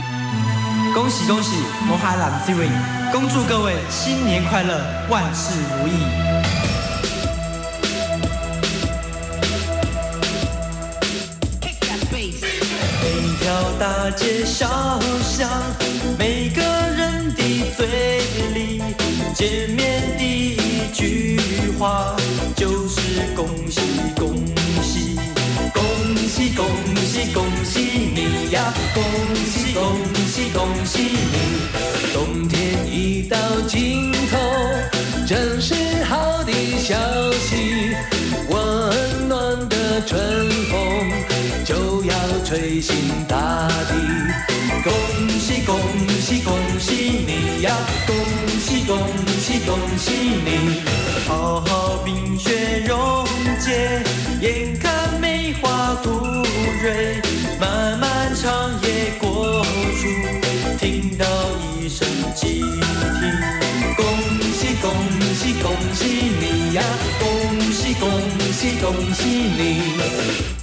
[0.94, 1.58] 恭喜恭喜，
[1.92, 2.70] 我海蓝 Siri，
[3.12, 5.92] 恭祝各位新年快乐，万事如意。
[13.04, 13.12] 每
[13.42, 15.50] 条大街小巷，
[16.18, 18.22] 每个人的嘴
[18.54, 18.82] 里，
[19.36, 21.38] 见面第一句
[21.78, 22.16] 话。
[22.16, 22.16] 就是
[23.38, 23.82] 恭喜
[24.16, 24.34] 恭
[24.82, 25.16] 喜，
[25.72, 25.84] 恭
[26.28, 26.66] 喜恭
[27.06, 27.80] 喜恭喜
[28.16, 29.04] 你呀，恭
[29.46, 31.38] 喜恭喜恭喜你！
[32.16, 32.58] 冬天
[32.92, 34.40] 已到尽头，
[35.28, 35.76] 真是
[36.06, 36.98] 好的消
[37.34, 37.94] 息，
[38.50, 41.12] 温暖的春风
[41.64, 42.96] 就要吹醒
[43.28, 43.94] 大地。
[44.84, 44.92] 恭
[45.40, 45.80] 喜恭
[46.22, 47.72] 喜恭喜你呀！
[48.08, 48.16] 恭
[48.60, 48.98] 喜恭
[49.40, 50.12] 喜恭喜
[50.44, 50.82] 你！
[51.28, 53.27] 好好冰雪融
[54.39, 56.09] 眼看梅花吐
[56.82, 57.22] 蕊，
[57.59, 59.61] 漫漫长夜过
[59.99, 60.07] 处，
[60.80, 61.26] 听到
[61.80, 62.63] 一声鸡啼。
[63.97, 64.05] 恭
[64.53, 64.93] 喜恭
[65.36, 66.05] 喜恭喜
[66.39, 66.84] 你呀！
[67.20, 68.09] 恭喜恭
[68.53, 70.57] 喜恭喜你！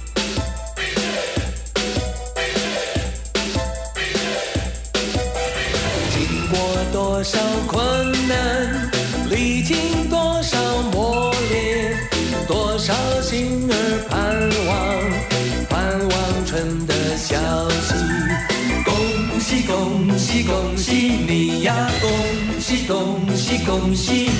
[23.65, 24.31] 恭喜恭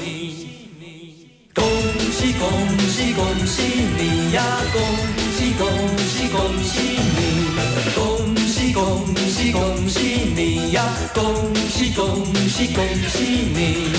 [0.00, 0.46] 喜
[0.78, 1.26] 你！
[1.52, 1.64] 恭
[2.12, 3.62] 喜恭喜恭喜
[3.98, 4.44] 你呀！
[4.72, 4.80] 恭
[5.32, 5.68] 喜恭
[5.98, 6.72] 喜恭喜
[7.16, 7.20] 你！
[7.96, 8.80] 恭喜恭
[9.16, 9.98] 喜恭喜
[10.36, 10.84] 你呀！
[11.12, 13.92] 恭喜恭喜恭喜你！”。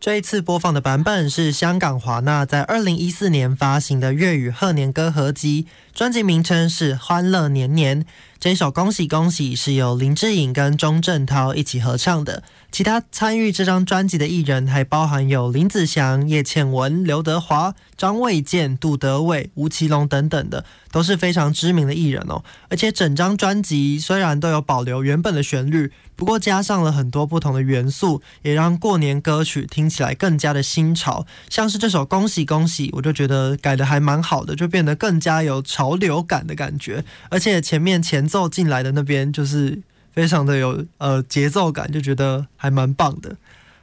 [0.00, 5.66] 这一次播放的版本是香港华纳在二零一四年发行的粤语贺年歌合集，
[5.98, 8.04] 专辑名称是《欢乐年年》。
[8.38, 12.44] 这首《恭喜恭喜》是由林志颖跟钟镇涛一起合唱的。
[12.70, 22.44] 其他参与这张专辑的艺人还包含有林子祥、叶倩文、刘德华、张卫健、杜德伟、吴奇隆等等的，都是非常知名的艺人哦。
[22.68, 31.26] 而且整张专辑虽然都有保留原本的旋律，不过加上了很多不同的元素，也让过年歌曲听起来更加的新潮。
[31.48, 37.04] 像是这首《恭喜恭喜》，我就觉得改的还蛮好的，就变得更加有潮潮流感的感觉。
[37.30, 39.82] 而且前面前奏进来的那边就是。
[40.10, 43.36] 非常的有呃节奏感，就觉得还蛮棒的。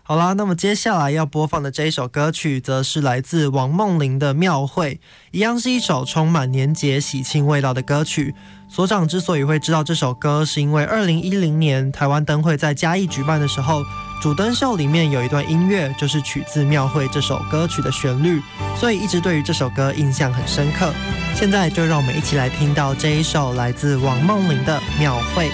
[0.04, 4.96] 好啦，那么接下来要播放的这一首歌曲，则是来自王梦玲的《庙会》，
[5.32, 8.36] 一样是一首充满年节喜庆味道的歌曲。
[8.68, 13.82] 所长之所以会知道这首歌，是因为二零一零年台湾灯会在嘉义举办的时候，
[14.26, 18.42] 主灯秀里面有一段音乐，就是取自《庙会》这首歌曲的旋律，
[18.76, 20.92] 所以一直对于这首歌印象很深刻。
[21.36, 25.50] 现在就让我们一起来听到这一首来自王梦玲的《庙会》。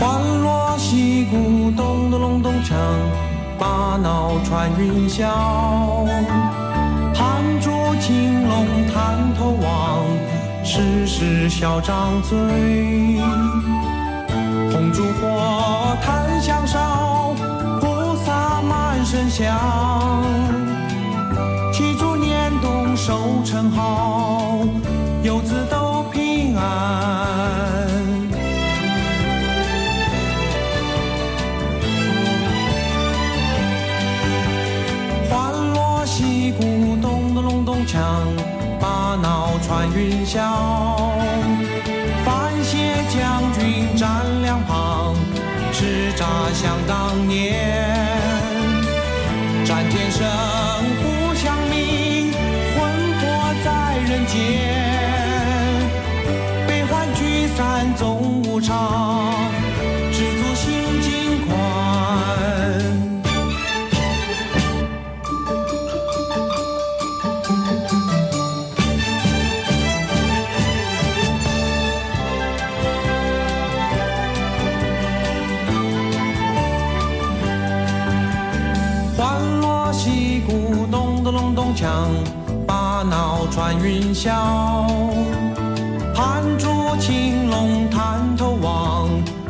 [0.00, 2.72] 欢锣喜鼓，咚咚隆咚锵，
[3.58, 5.26] 把脑传云霄。
[7.14, 7.70] 盘竹
[8.00, 10.06] 青龙探头望，
[10.64, 12.38] 时时笑张嘴。
[14.72, 17.34] 红烛火，檀香烧，
[17.78, 19.54] 菩萨满身香。
[21.70, 24.60] 祈祝年冬收成好，
[25.22, 26.64] 游子都平安。
[35.28, 37.98] 欢锣喜鼓，咚咚隆咚锵，
[38.80, 41.01] 把脑传云霄。
[46.52, 47.54] 想当年。
[49.64, 50.26] 战天生，
[51.02, 52.32] 不相命，
[52.74, 52.80] 魂
[53.20, 53.22] 魄
[53.64, 53.68] 在
[54.08, 54.36] 人间。
[56.66, 59.01] 悲欢聚散总无常，
[81.72, 84.30] 咚咚隆咚锵，把脑传云霄。
[86.14, 86.68] 盘竹
[86.98, 89.08] 青龙探头望，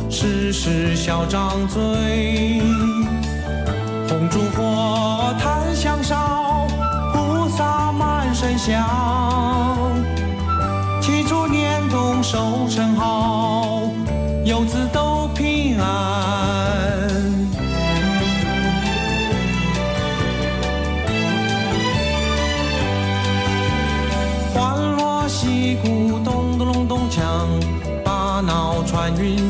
[0.08, 2.62] 时时笑张嘴。
[4.08, 6.66] 红烛火，檀香烧，
[7.12, 8.84] 菩萨满身香。
[11.00, 13.61] 祈祝年冬收成好，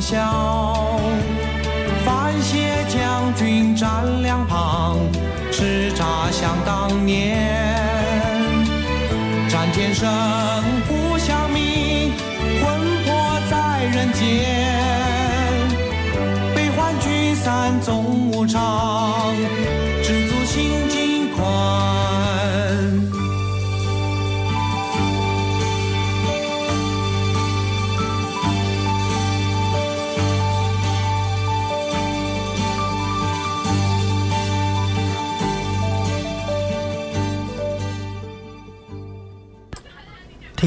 [0.02, 0.98] 笑。
[2.04, 4.98] 范谢将军站两旁，
[5.52, 7.38] 叱咤想当年。
[9.48, 10.10] 战天生，
[10.88, 12.12] 互相命，
[12.60, 12.64] 魂
[13.04, 14.22] 魄在人间。
[16.52, 18.60] 悲欢聚散总无常，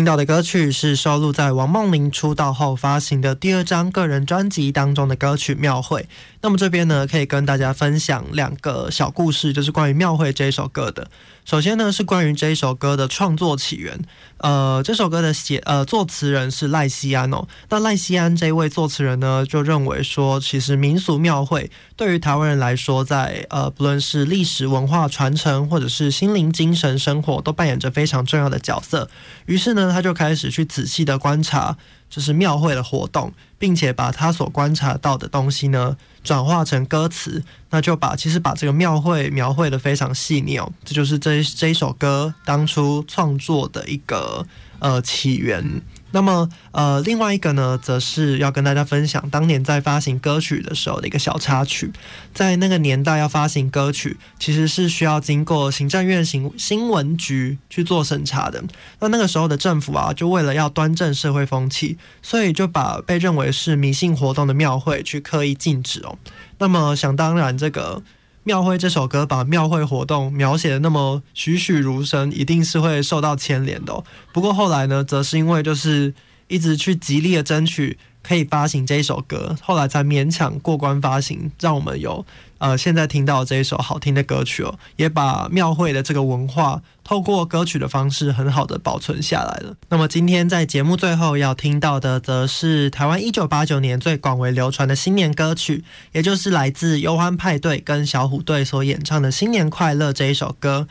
[0.06, 6.01] 到的歌曲是收录在王梦玲出道后发行的第二张个人专辑当中的歌曲《庙会》。
[6.46, 11.10] 那么这边呢，可以跟大家分享两个小故事，就是关于《庙会》这一首歌的。
[11.43, 14.00] 首先呢，是关于这一首歌的创作起源。
[14.38, 17.48] 呃，这首歌的写呃作词人是赖西安哦。
[17.70, 29.10] 那赖西安这位作词人呢，就认为说，其实民俗庙会对于台湾人来说在，呃不论是历史文化传承，或者是心灵精神生活，都扮演着非常重要的角色。
[29.48, 31.78] 于是呢，他就开始去仔细的观察，
[32.10, 40.72] 就是庙会的活动，并且把他所观察到的东西呢，转化成歌词，那就把其实把这个庙会描绘的非常细腻哦。
[40.84, 44.45] 这就是这这一首歌当初创作的一个
[44.80, 45.82] 呃起源。
[46.16, 51.91] 那么，呃，另外一个呢，则是要跟大家分享当年在发行歌曲的时候的一个小插曲。
[52.34, 58.63] 在那个年代要发行歌曲，其实是需要经过行政院新新闻局去做审查的。
[59.01, 66.18] 那那个时候的政府啊，就为了要端正社会风气，所以就把被认为是迷信活动的庙会去刻意禁止哦。
[66.59, 68.01] 那么想当然，这个。
[68.46, 76.14] 庙会这首歌把庙会活动描写的那么栩栩如生，一定是会受到牵连的、不过后来呢，则是因为就是
[76.48, 82.26] 一直去极力的争取可以发行这一首歌，后来才勉强过关发行，让我们有
[82.58, 89.76] 呃现在听到这一首好听的歌曲哦，也把庙会的这个文化透过歌曲的方式很好的保存下来了。
[89.90, 100.88] 那么今天在节目最后要听到的，则是台湾一九八九年最广为流传的新年歌曲，也就是来自忧欢派对跟小虎队所演唱的《新年快乐》这一首歌。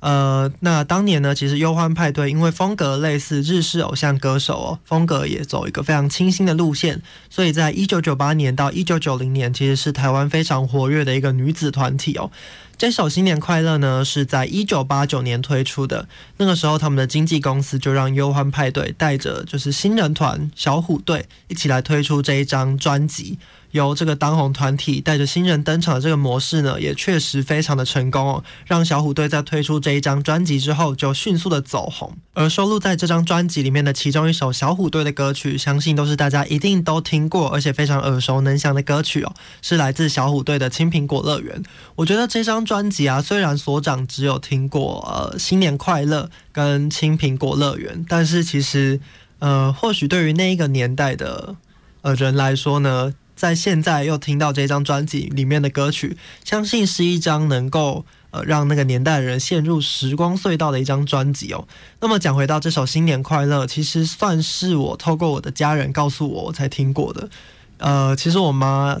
[0.00, 12.30] 呃，那当年呢，其实忧欢派对因为风格类似日式偶像歌手哦，风格也走一个非常清新的路线，所以在一九九八年到一九九零年，其实是台湾非常活跃的一个女子团体哦。
[12.76, 16.06] 这首《新年快乐》呢，是在一九八九年推出的。
[16.36, 23.36] 那个时候，他们的经纪公司就让忧欢派对带着就是新人团小虎队一起来推出这一张专辑。
[23.72, 32.16] 由这个当红团体带着新人登场的这个模式呢，也确实非常的成功哦，让小虎队在推出这一张专辑之后就迅速的走红。
[32.32, 41.62] 而收录在这张专辑里面的其中一首小虎队的歌曲，相信都是大家一定都听过，而且非常耳熟能详的歌曲哦，是来自小虎队的《青苹果乐园》。
[41.96, 49.00] 我觉得这张专辑啊，虽然所长只有听过呃新年快乐跟青苹果乐园，但是其实
[49.40, 51.56] 呃或许对于那一个年代的
[52.00, 53.12] 呃人来说呢。
[53.38, 61.68] 在现在又听到这张专辑里面的歌曲，相信是一张能够呃让那个年代的人陷入时光隧道的一张专辑哦。
[62.00, 67.28] 那么讲回到这首《新年快乐》，其实算是我透过我的家人告诉我我才听过的。
[67.76, 68.98] 呃，其实我妈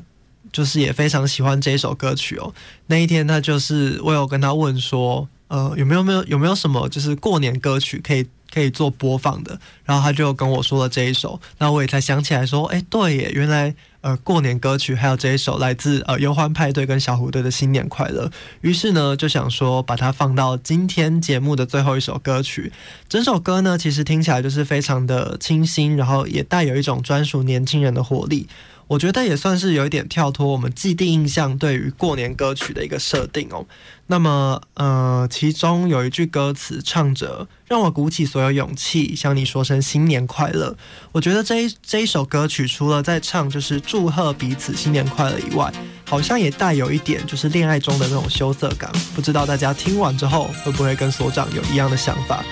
[0.52, 2.54] 就是也非常喜欢这首歌曲哦。
[2.86, 8.24] 那一天她就是我有跟她问说，呃有没有没有有没有什么就是过年歌曲可以
[8.54, 13.74] 可以做播放的，然后她就跟我说了这一首，那我也才想起来说，哎对耶，原来。
[14.00, 18.30] 呃，过年歌曲还有这一首来自呃忧欢派对跟小虎队的新年快乐，
[18.60, 22.72] 于是呢就想说把它放到今天节目的最后一首歌曲。
[23.08, 28.46] 整首歌呢其实听起来就是非常的清新，然后也带有一种专属年轻人的活力。
[28.88, 33.66] 我觉得也算是有一点跳脱我们既定印象对于过年歌曲的一个设定哦。
[34.06, 40.74] 那么，呃，其中有一句歌词唱着“让我鼓起所有勇气，向你说声新年快乐”。
[41.12, 45.70] 我觉得这一这一首歌曲除了在唱就是祝贺彼此新年快乐以外，
[46.06, 48.90] 好像也带有一点就是恋爱中的那种羞涩感。
[49.14, 52.42] 不知道大家听完之后会不会跟所长有一样的想法？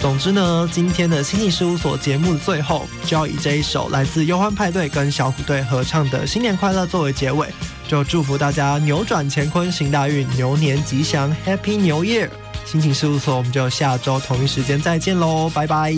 [0.00, 7.46] 总之呢，今天的亲戚事务所节目最后就要以这一首来自忧欢派对跟小虎队合唱的《新年快乐》作为结尾，
[7.86, 12.30] 就祝福大家扭转乾坤行大运，牛年吉祥，Happy New Year！
[12.64, 15.94] 亲戚事务所，我们就下周同一时间再见喽，拜拜。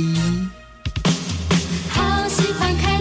[1.90, 2.91] 好喜欢看。